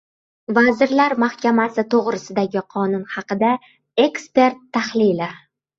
Vazirlar 0.57 1.15
Mahkamasi 1.25 1.85
to‘g‘risidagi 1.95 2.65
qonun 2.75 3.07
haqida. 3.19 3.55
Ekspert 4.09 4.69
tahlili 4.79 5.35